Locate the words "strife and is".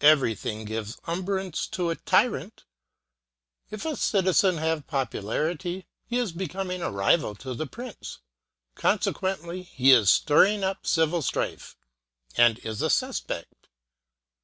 11.20-12.80